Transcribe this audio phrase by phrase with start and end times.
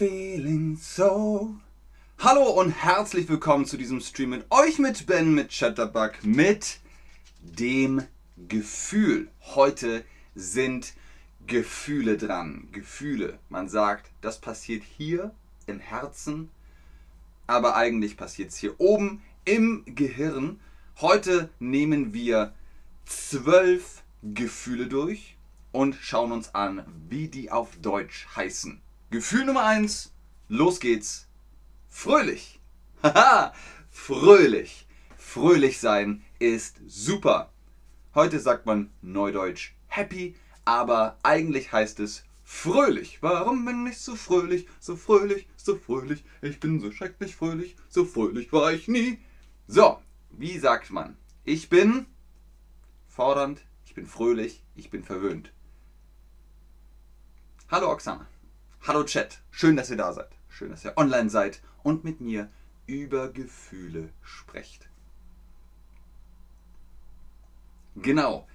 [0.00, 1.56] feeling so.
[2.20, 6.80] Hallo und herzlich willkommen zu diesem Stream mit euch, mit Ben, mit Chatterbug, mit
[7.42, 8.04] dem
[8.48, 9.28] Gefühl.
[9.54, 10.02] Heute
[10.34, 10.94] sind
[11.46, 12.68] Gefühle dran.
[12.72, 13.38] Gefühle.
[13.50, 15.34] Man sagt, das passiert hier
[15.66, 16.48] im Herzen,
[17.46, 20.60] aber eigentlich passiert es hier oben im Gehirn.
[21.02, 22.54] Heute nehmen wir
[23.04, 25.36] zwölf Gefühle durch
[25.72, 28.80] und schauen uns an, wie die auf Deutsch heißen.
[29.12, 30.12] Gefühl Nummer 1,
[30.46, 31.26] los geht's.
[31.88, 32.60] Fröhlich.
[33.02, 33.52] Haha,
[33.90, 34.86] fröhlich.
[35.16, 37.50] Fröhlich sein ist super.
[38.14, 43.20] Heute sagt man neudeutsch happy, aber eigentlich heißt es fröhlich.
[43.20, 46.22] Warum bin ich so fröhlich, so fröhlich, so fröhlich?
[46.40, 49.18] Ich bin so schrecklich fröhlich, so fröhlich war ich nie.
[49.66, 51.16] So, wie sagt man?
[51.42, 52.06] Ich bin
[53.08, 55.50] fordernd, ich bin fröhlich, ich bin verwöhnt.
[57.68, 58.28] Hallo Oksana.
[58.82, 59.42] Hallo Chat.
[59.50, 60.30] Schön, dass ihr da seid.
[60.48, 62.48] Schön, dass ihr online seid und mit mir
[62.86, 64.88] über Gefühle sprecht.
[67.94, 68.48] Genau.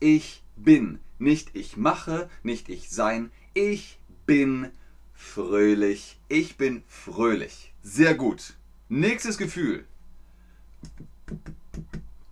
[0.00, 0.98] Ich bin.
[1.20, 3.30] Nicht ich mache, nicht ich sein.
[3.54, 4.72] Ich bin
[5.14, 6.18] fröhlich.
[6.28, 7.72] Ich bin fröhlich.
[7.82, 8.54] Sehr gut.
[8.88, 9.86] Nächstes Gefühl.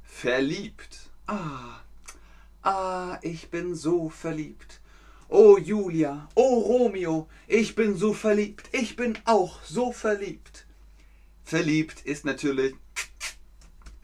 [0.02, 1.10] Verliebt.
[1.28, 1.80] Ah.
[2.62, 4.80] Ah, ich bin so verliebt.
[5.28, 10.66] Oh Julia, oh Romeo, ich bin so verliebt, ich bin auch so verliebt.
[11.42, 12.76] Verliebt ist natürlich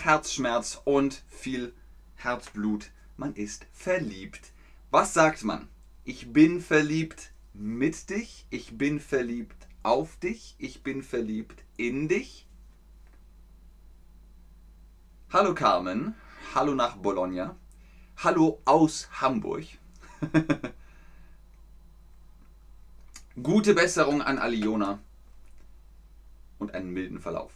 [0.00, 1.74] Herzschmerz und viel
[2.16, 2.90] Herzblut.
[3.16, 4.52] Man ist verliebt.
[4.90, 5.68] Was sagt man?
[6.02, 12.48] Ich bin verliebt mit dich, ich bin verliebt auf dich, ich bin verliebt in dich.
[15.32, 16.16] Hallo Carmen,
[16.52, 17.54] hallo nach Bologna,
[18.16, 19.66] hallo aus Hamburg.
[23.40, 24.98] Gute Besserung an Aliona
[26.58, 27.52] und einen milden Verlauf.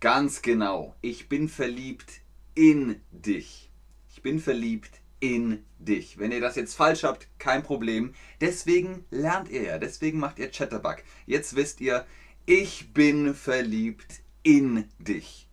[0.00, 2.20] Ganz genau, ich bin verliebt
[2.54, 3.70] in dich.
[4.10, 6.18] Ich bin verliebt in dich.
[6.18, 8.12] Wenn ihr das jetzt falsch habt, kein Problem.
[8.42, 10.96] Deswegen lernt ihr ja, deswegen macht ihr Chatterbug.
[11.24, 12.04] Jetzt wisst ihr,
[12.44, 15.48] ich bin verliebt in dich.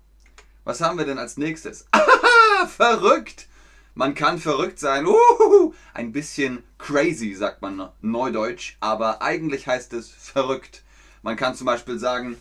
[0.66, 1.86] Was haben wir denn als nächstes?
[2.68, 3.48] Verrückt!
[3.96, 10.10] Man kann verrückt sein, uhuhu, ein bisschen crazy, sagt man neudeutsch, aber eigentlich heißt es
[10.10, 10.84] verrückt.
[11.22, 12.38] Man kann zum Beispiel sagen,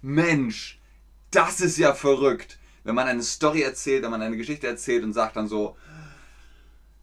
[0.00, 0.80] Mensch,
[1.32, 2.58] das ist ja verrückt.
[2.84, 5.76] Wenn man eine Story erzählt, wenn man eine Geschichte erzählt und sagt dann so,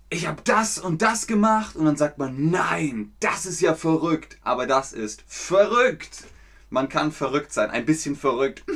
[0.09, 4.37] ich habe das und das gemacht und dann sagt man, nein, das ist ja verrückt,
[4.43, 6.25] aber das ist verrückt.
[6.69, 8.63] Man kann verrückt sein, ein bisschen verrückt.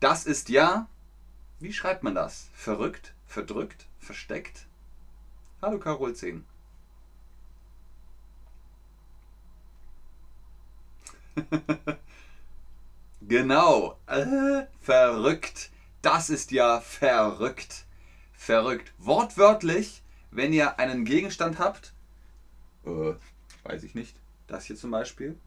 [0.00, 0.88] Das ist ja,
[1.60, 2.48] wie schreibt man das?
[2.54, 3.14] Verrückt?
[3.24, 3.86] Verdrückt?
[4.02, 4.66] Versteckt.
[5.62, 6.44] Hallo Carol 10.
[13.22, 13.98] genau.
[14.06, 15.70] Äh, verrückt.
[16.02, 17.86] Das ist ja verrückt.
[18.32, 18.92] Verrückt.
[18.98, 21.94] Wortwörtlich, wenn ihr einen Gegenstand habt,
[22.84, 23.14] äh,
[23.62, 24.16] weiß ich nicht,
[24.48, 25.38] das hier zum Beispiel,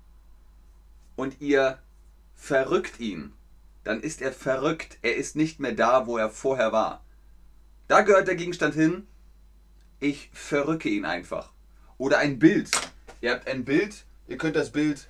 [1.17, 1.79] und ihr
[2.35, 3.33] verrückt ihn,
[3.83, 4.97] dann ist er verrückt.
[5.01, 7.04] Er ist nicht mehr da, wo er vorher war.
[7.87, 9.07] Da gehört der Gegenstand hin.
[9.99, 11.51] Ich verrücke ihn einfach.
[11.97, 12.69] Oder ein Bild.
[13.21, 15.07] Ihr habt ein Bild, ihr könnt das Bild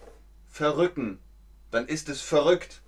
[0.49, 1.19] verrücken.
[1.71, 2.81] Dann ist es verrückt.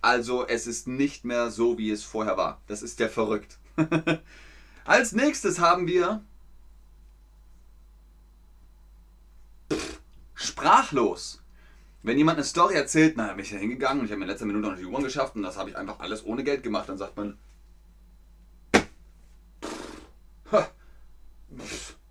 [0.00, 2.60] Also es ist nicht mehr so, wie es vorher war.
[2.66, 3.58] Das ist der verrückt.
[4.84, 6.22] Als nächstes haben wir
[10.34, 11.42] sprachlos.
[12.02, 14.46] Wenn jemand eine Story erzählt, na, bin ich da hingegangen und ich habe in letzter
[14.46, 16.98] Minute noch die Uhren geschafft und das habe ich einfach alles ohne Geld gemacht, dann
[16.98, 17.36] sagt man,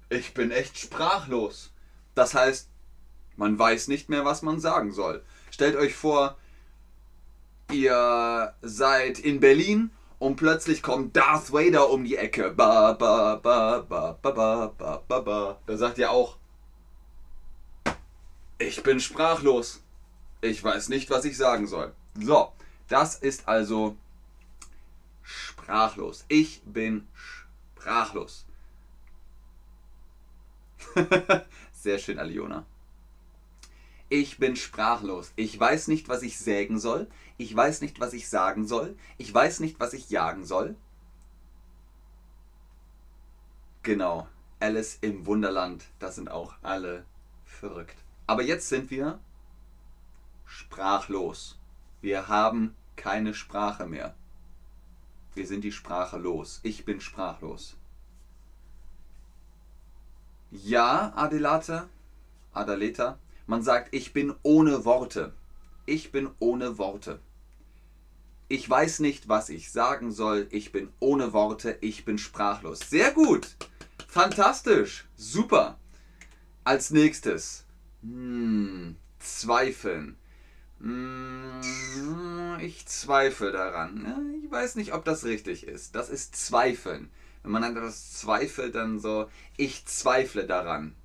[0.10, 1.72] Ich bin echt sprachlos.
[2.14, 2.70] Das heißt,
[3.38, 5.24] man weiß nicht mehr, was man sagen soll.
[5.52, 6.38] Stellt euch vor,
[7.72, 12.52] ihr seid in Berlin und plötzlich kommt Darth Vader um die Ecke.
[12.52, 15.60] Ba, ba, ba, ba, ba, ba, ba, ba, ba.
[15.66, 16.38] Da sagt ihr auch,
[18.58, 19.81] ich bin sprachlos.
[20.42, 21.94] Ich weiß nicht, was ich sagen soll.
[22.19, 22.51] So,
[22.88, 23.98] das ist also
[25.24, 26.25] sprachlos.
[26.28, 28.46] Ich bin sprachlos.
[31.74, 32.66] Sehr schön, Aliona.
[34.10, 35.34] Ich bin sprachlos.
[35.36, 37.08] Ich weiß nicht, was ich sägen soll.
[37.38, 38.96] Ich weiß nicht, was ich sagen soll.
[39.18, 40.76] Ich weiß nicht, was ich jagen soll.
[43.84, 44.28] Genau.
[44.60, 45.86] Alice im Wunderland.
[46.00, 47.06] Das sind auch alle
[47.46, 47.98] verrückt.
[48.28, 49.20] Aber jetzt sind wir
[50.46, 51.60] sprachlos.
[52.02, 54.16] Wir haben keine Sprache mehr.
[55.34, 56.60] Wir sind die Sprache los.
[56.64, 57.76] Ich bin sprachlos.
[60.63, 61.90] Ja, Adelata,
[62.54, 65.34] Adaleta, man sagt, ich bin ohne Worte.
[65.86, 67.19] Ich bin ohne Worte.
[68.48, 70.48] Ich weiß nicht, was ich sagen soll.
[70.52, 71.78] Ich bin ohne Worte.
[71.81, 72.80] Ich bin sprachlos.
[72.80, 73.56] Sehr gut.
[74.07, 75.06] Fantastisch.
[75.16, 75.78] Super.
[76.63, 77.66] Als nächstes.
[78.01, 80.16] Hm, zweifeln.
[80.80, 81.62] Hm,
[82.62, 84.42] ich zweifle daran.
[84.44, 85.96] Ich weiß nicht, ob das richtig ist.
[85.96, 87.10] Das ist zweifeln.
[87.45, 90.95] Wenn man an etwas zweifelt, dann so, ich zweifle daran.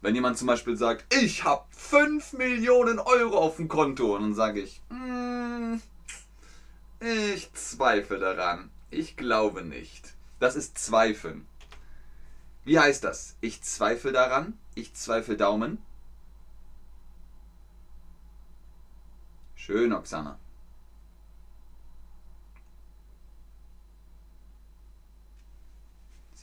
[0.00, 4.34] Wenn jemand zum Beispiel sagt, ich habe 5 Millionen Euro auf dem Konto, und dann
[4.34, 5.78] sage ich, mm,
[7.00, 8.70] ich zweifle daran.
[8.90, 10.14] Ich glaube nicht.
[10.38, 11.44] Das ist Zweifeln.
[12.64, 13.34] Wie heißt das?
[13.40, 14.56] Ich zweifle daran.
[14.76, 15.78] Ich zweifle Daumen.
[19.56, 20.38] Schön, Oksana.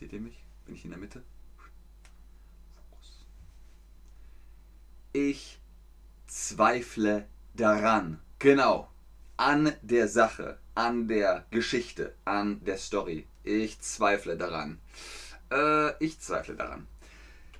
[0.05, 0.37] Seht ihr mich?
[0.67, 1.23] Bin ich in der Mitte?
[5.13, 5.59] Ich
[6.27, 8.21] zweifle daran.
[8.37, 8.87] Genau.
[9.35, 13.25] An der Sache, an der Geschichte, an der Story.
[13.43, 14.77] Ich zweifle daran.
[15.51, 16.85] Äh, ich zweifle daran.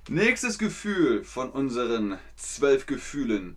[0.08, 3.56] Nächstes Gefühl von unseren zwölf Gefühlen.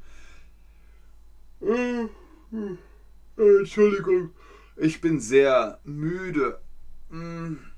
[1.61, 2.07] Äh,
[3.37, 4.31] Entschuldigung.
[4.77, 6.59] Ich bin sehr müde.
[7.11, 7.68] Hm.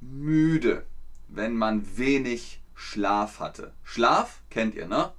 [0.00, 0.86] Müde,
[1.28, 3.72] wenn man wenig Schlaf hatte.
[3.84, 5.12] Schlaf kennt ihr, ne?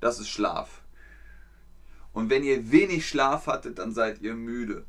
[0.00, 0.82] Das ist Schlaf.
[2.12, 4.86] Und wenn ihr wenig Schlaf hattet, dann seid ihr müde.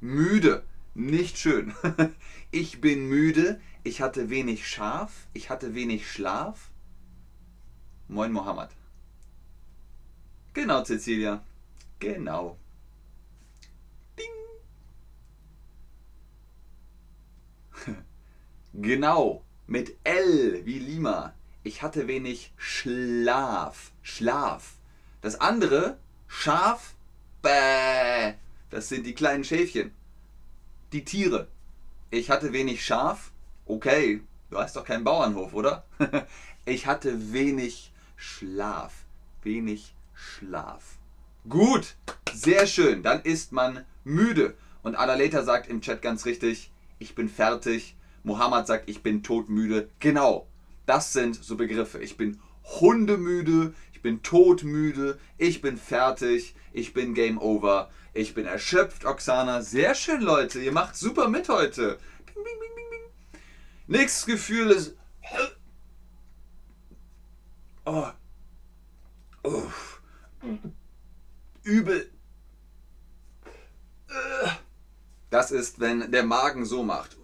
[0.00, 0.64] Müde,
[0.94, 1.74] nicht schön.
[2.54, 6.70] Ich bin müde, ich hatte wenig Schaf, ich hatte wenig Schlaf.
[8.08, 8.68] Moin Mohammed.
[10.52, 11.42] Genau, Cecilia.
[11.98, 12.58] Genau.
[18.72, 21.34] Genau mit L wie Lima.
[21.62, 23.92] Ich hatte wenig Schlaf.
[24.02, 24.74] Schlaf.
[25.20, 26.94] Das andere, Schaf,
[27.40, 28.34] bäh.
[28.70, 29.92] Das sind die kleinen Schäfchen.
[30.92, 31.48] Die Tiere.
[32.10, 33.32] Ich hatte wenig Schaf.
[33.66, 35.84] Okay, du hast doch keinen Bauernhof, oder?
[36.64, 39.04] ich hatte wenig Schlaf.
[39.42, 40.98] Wenig Schlaf.
[41.48, 41.96] Gut,
[42.32, 43.02] sehr schön.
[43.02, 44.54] Dann ist man müde.
[44.82, 49.88] Und Adaleta sagt im Chat ganz richtig, ich bin fertig Mohammed sagt, ich bin todmüde.
[49.98, 50.46] Genau,
[50.86, 51.98] das sind so Begriffe.
[52.00, 52.40] Ich bin
[52.80, 59.62] hundemüde, ich bin todmüde, ich bin fertig, ich bin Game Over, ich bin erschöpft, Oksana.
[59.62, 61.98] Sehr schön, Leute, ihr macht super mit heute.
[62.26, 63.40] Bing, bing, bing, bing, bing.
[63.86, 64.96] Nächstes Gefühl ist.
[67.84, 68.08] Oh.
[69.42, 69.62] Oh.
[71.64, 72.10] Übel.
[75.30, 77.16] Das ist, wenn der Magen so macht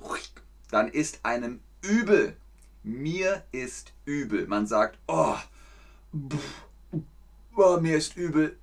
[0.70, 2.36] dann ist einem übel.
[2.82, 4.46] Mir ist übel.
[4.46, 5.36] Man sagt, oh,
[7.56, 8.56] oh mir ist übel.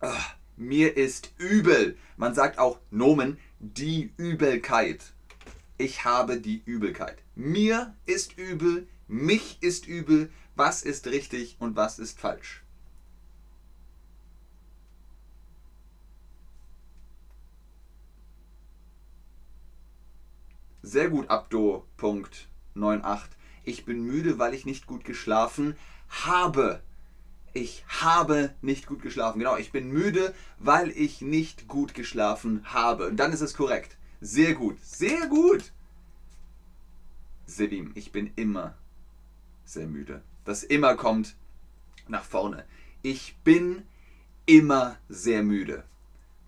[0.00, 0.12] Oh,
[0.56, 1.96] mir ist übel.
[2.16, 5.12] Man sagt auch Nomen, die Übelkeit.
[5.78, 7.18] Ich habe die Übelkeit.
[7.34, 10.30] Mir ist übel, mich ist übel.
[10.54, 12.62] Was ist richtig und was ist falsch?
[20.86, 23.20] Sehr gut, Abdo.98.
[23.64, 25.74] Ich bin müde, weil ich nicht gut geschlafen
[26.08, 26.80] habe.
[27.54, 29.40] Ich habe nicht gut geschlafen.
[29.40, 33.08] Genau, ich bin müde, weil ich nicht gut geschlafen habe.
[33.08, 33.96] Und dann ist es korrekt.
[34.20, 35.72] Sehr gut, sehr gut.
[37.46, 38.78] Sebim, ich bin immer
[39.64, 40.22] sehr müde.
[40.44, 41.34] Das immer kommt
[42.06, 42.64] nach vorne.
[43.02, 43.82] Ich bin
[44.46, 45.82] immer sehr müde.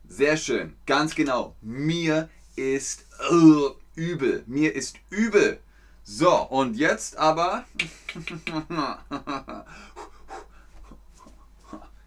[0.06, 1.56] Sehr schön, ganz genau.
[1.60, 4.44] Mir ist uh, übel.
[4.46, 5.60] Mir ist übel.
[6.04, 7.64] So, und jetzt aber.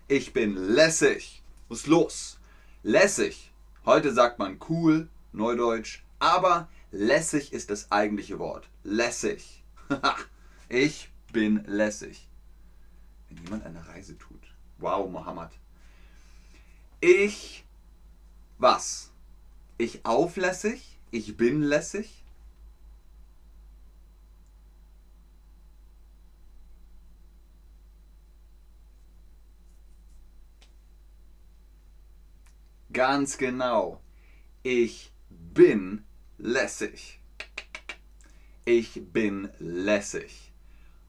[0.08, 1.42] Ich bin lässig.
[1.70, 2.38] Was los?
[2.84, 3.54] Lässig.
[3.86, 8.68] Heute sagt man cool, Neudeutsch, aber lässig ist das eigentliche Wort.
[8.84, 9.64] Lässig.
[10.68, 12.28] ich bin lässig.
[13.30, 14.54] Wenn jemand eine Reise tut.
[14.80, 15.52] Wow, Mohammed.
[17.00, 17.64] Ich.
[18.58, 19.14] Was?
[19.78, 20.91] Ich auflässig?
[21.12, 22.24] Ich bin lässig?
[32.94, 34.02] Ganz genau.
[34.64, 36.04] Ich bin
[36.38, 37.20] lässig.
[38.66, 40.52] Ich bin lässig.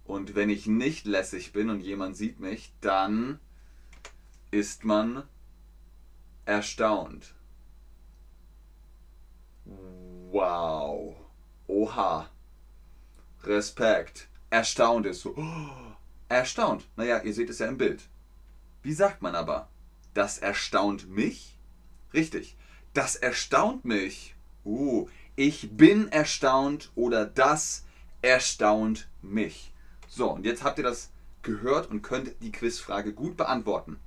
[0.05, 3.41] Und wenn ich nicht lässig bin und jemand sieht mich, dann
[4.51, 5.25] ist man
[6.45, 7.35] erstaunt.
[10.33, 11.15] Wow.
[11.67, 12.27] oha,
[13.45, 15.37] Respekt, erstaunt ist so,
[16.31, 16.89] erstaunt.
[16.97, 18.09] Naja, ihr seht es ja im Bild.
[18.83, 19.69] Wie sagt man aber?
[20.15, 21.59] Das erstaunt mich?
[22.15, 22.57] Richtig,
[22.95, 24.35] das erstaunt mich.
[24.65, 27.85] Uh, ich bin erstaunt oder das
[28.23, 29.75] erstaunt mich.
[30.09, 31.11] So, und jetzt habt ihr das
[31.43, 34.01] gehört und könnt die Quizfrage gut beantworten.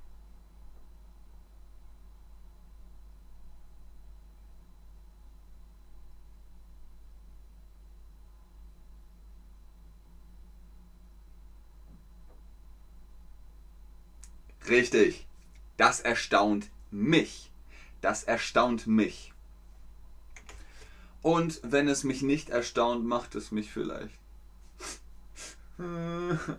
[14.68, 15.26] Richtig.
[15.76, 17.50] Das erstaunt mich.
[18.00, 19.32] Das erstaunt mich.
[21.22, 24.14] Und wenn es mich nicht erstaunt, macht es mich vielleicht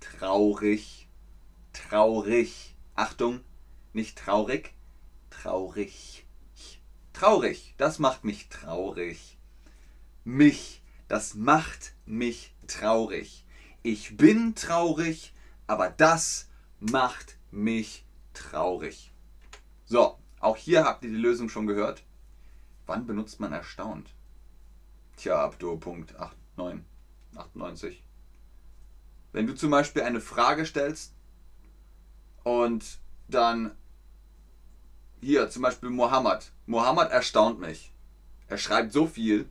[0.00, 1.08] traurig.
[1.72, 2.74] Traurig.
[2.94, 3.40] Achtung,
[3.92, 4.74] nicht traurig,
[5.30, 6.26] traurig.
[7.12, 9.38] Traurig, das macht mich traurig.
[10.24, 13.44] Mich, das macht mich traurig.
[13.82, 15.32] Ich bin traurig,
[15.66, 16.49] aber das
[16.80, 19.12] macht mich traurig.
[19.86, 22.02] So, auch hier habt ihr die Lösung schon gehört.
[22.86, 24.10] Wann benutzt man erstaunt?
[25.16, 26.14] Tja, ab Punkt
[26.56, 26.90] 89.
[27.36, 28.04] 98.
[29.32, 31.14] Wenn du zum Beispiel eine Frage stellst
[32.42, 33.76] und dann
[35.20, 36.50] hier zum Beispiel Mohammed.
[36.66, 37.92] Mohammed erstaunt mich.
[38.48, 39.48] Er schreibt so viel.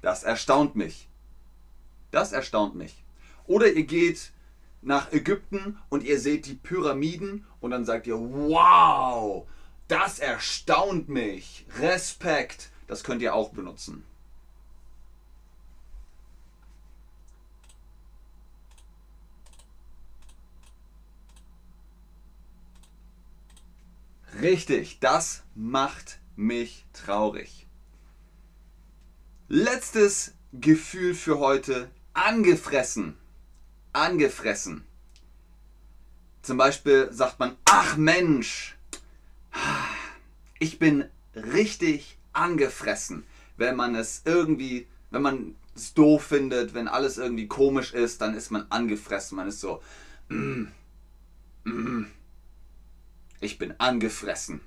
[0.00, 1.08] Das erstaunt mich.
[2.10, 3.04] Das erstaunt mich.
[3.46, 4.32] Oder ihr geht
[4.82, 9.46] nach Ägypten und ihr seht die Pyramiden und dann sagt ihr, wow,
[9.88, 11.66] das erstaunt mich.
[11.78, 12.70] Respekt.
[12.86, 14.04] Das könnt ihr auch benutzen.
[24.40, 27.66] Richtig, das macht mich traurig.
[29.48, 33.16] Letztes Gefühl für heute, angefressen.
[33.92, 34.84] Angefressen.
[36.42, 38.76] Zum Beispiel sagt man, ach Mensch,
[40.58, 43.24] ich bin richtig angefressen,
[43.56, 48.34] wenn man es irgendwie, wenn man es doof findet, wenn alles irgendwie komisch ist, dann
[48.34, 49.36] ist man angefressen.
[49.36, 49.82] Man ist so,
[50.28, 50.64] mm,
[51.64, 52.06] mm,
[53.40, 54.60] ich bin angefressen.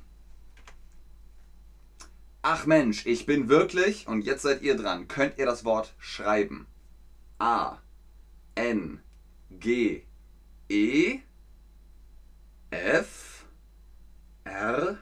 [2.42, 6.68] Ach Mensch, ich bin wirklich, und jetzt seid ihr dran, könnt ihr das Wort schreiben.
[7.40, 7.78] A,
[8.54, 9.02] N,
[9.52, 10.04] G,
[10.70, 11.20] E,
[12.72, 13.46] F,
[14.44, 14.98] R,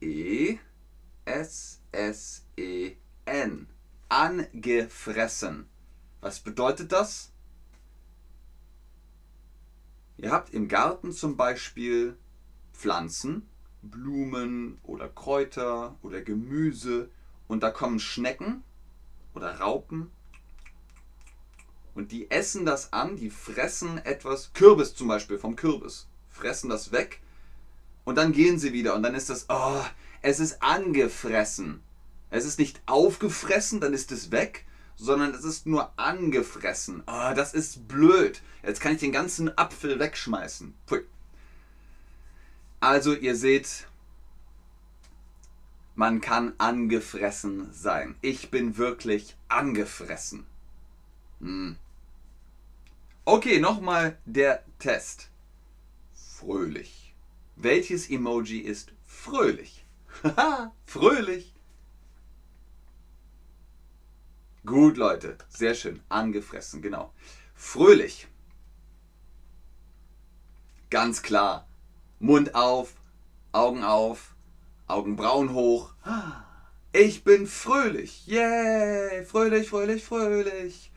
[0.00, 0.58] E,
[1.24, 3.68] S, S, E, N.
[4.08, 5.68] Angefressen.
[6.20, 7.32] Was bedeutet das?
[10.16, 12.16] Ihr habt im Garten zum Beispiel
[12.72, 13.48] Pflanzen,
[13.82, 17.10] Blumen oder Kräuter oder Gemüse
[17.46, 18.64] und da kommen Schnecken
[19.34, 20.10] oder Raupen
[21.96, 26.92] und die essen das an, die fressen etwas, Kürbis zum Beispiel vom Kürbis, fressen das
[26.92, 27.20] weg
[28.04, 29.82] und dann gehen sie wieder und dann ist das, oh,
[30.22, 31.82] es ist angefressen.
[32.30, 34.64] Es ist nicht aufgefressen, dann ist es weg,
[34.96, 37.02] sondern es ist nur angefressen.
[37.06, 38.42] Oh, das ist blöd.
[38.62, 40.74] Jetzt kann ich den ganzen Apfel wegschmeißen.
[40.86, 41.04] Pui.
[42.80, 43.86] Also ihr seht,
[45.94, 48.16] man kann angefressen sein.
[48.20, 50.46] Ich bin wirklich angefressen.
[51.40, 51.76] Hm.
[53.28, 55.30] Okay, nochmal der Test.
[56.14, 57.12] Fröhlich.
[57.56, 59.84] Welches Emoji ist fröhlich?
[60.22, 61.52] Haha, fröhlich.
[64.64, 65.36] Gut, Leute.
[65.48, 66.00] Sehr schön.
[66.08, 67.12] Angefressen, genau.
[67.56, 68.28] Fröhlich.
[70.90, 71.66] Ganz klar.
[72.20, 72.94] Mund auf,
[73.50, 74.36] Augen auf,
[74.86, 75.94] Augenbrauen hoch.
[76.92, 78.24] Ich bin fröhlich.
[78.28, 79.24] Yay!
[79.24, 80.92] Fröhlich, fröhlich, fröhlich.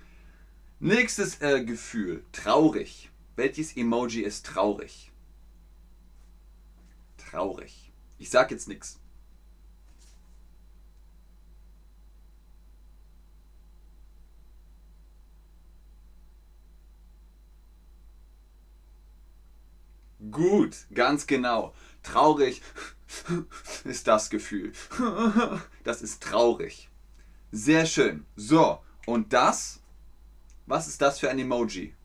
[0.82, 2.24] Nächstes äh, Gefühl.
[2.32, 3.10] Traurig.
[3.36, 5.12] Welches Emoji ist traurig?
[7.18, 7.92] Traurig.
[8.18, 9.00] Ich sag jetzt nichts.
[20.32, 21.74] Gut, ganz genau.
[22.04, 22.62] Traurig
[23.84, 24.72] ist das Gefühl.
[25.84, 26.90] Das ist traurig.
[27.52, 28.26] Sehr schön.
[28.36, 29.79] So, und das?
[30.70, 31.96] Was ist das für ein Emoji?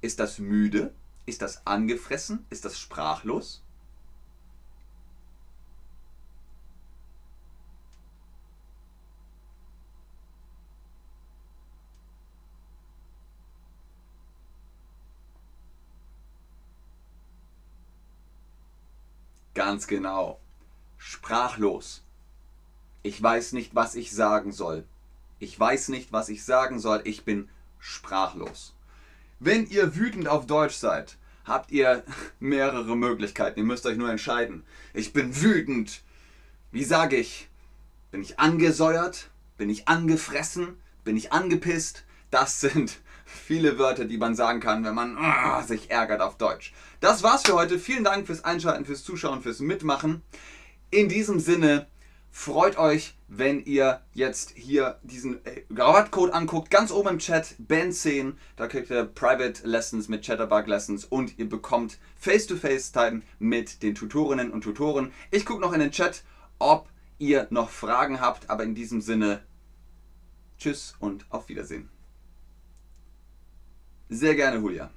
[0.00, 0.92] Ist das müde?
[1.24, 2.44] Ist das angefressen?
[2.50, 3.62] Ist das sprachlos?
[19.54, 20.40] Ganz genau.
[20.98, 22.02] sprachlos.
[23.04, 24.84] Ich weiß nicht, was ich sagen soll.
[25.38, 27.02] Ich weiß nicht, was ich sagen soll.
[27.04, 28.74] Ich bin sprachlos.
[29.38, 32.04] Wenn ihr wütend auf Deutsch seid, habt ihr
[32.40, 33.60] mehrere Möglichkeiten.
[33.60, 34.64] Ihr müsst euch nur entscheiden.
[34.94, 36.02] Ich bin wütend.
[36.72, 37.48] Wie sage ich?
[38.10, 39.30] Bin ich angesäuert?
[39.58, 40.76] Bin ich angefressen?
[41.04, 42.04] Bin ich angepisst?
[42.30, 46.72] Das sind viele Wörter, die man sagen kann, wenn man uh, sich ärgert auf Deutsch.
[47.00, 47.78] Das war's für heute.
[47.78, 50.22] Vielen Dank fürs Einschalten, fürs Zuschauen, fürs Mitmachen.
[50.90, 51.86] In diesem Sinne,
[52.30, 56.70] freut euch, wenn ihr jetzt hier diesen äh, Rabattcode anguckt.
[56.70, 61.48] Ganz oben im Chat, Band10, da kriegt ihr Private Lessons mit Chatterbug Lessons und ihr
[61.48, 65.12] bekommt Face-to-Face-Time mit den Tutorinnen und Tutoren.
[65.30, 66.22] Ich gucke noch in den Chat,
[66.58, 69.42] ob ihr noch Fragen habt, aber in diesem Sinne,
[70.58, 71.88] tschüss und auf Wiedersehen.
[74.08, 74.90] Sehr gerne, Julia.